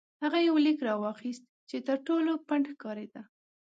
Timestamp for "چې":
1.69-1.77